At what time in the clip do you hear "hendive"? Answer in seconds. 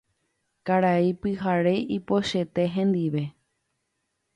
2.75-3.23